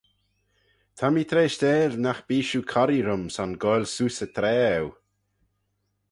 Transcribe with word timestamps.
Ta 0.97 1.05
mee 1.13 1.29
treishteil 1.31 1.91
nagh 2.03 2.21
bee 2.27 2.45
shiu 2.47 2.61
corree 2.71 3.03
rhym 3.05 3.23
son 3.35 3.51
goaill 3.61 3.85
seose 3.93 4.25
y 4.25 4.27
traa 4.35 4.67
eu. 4.79 4.87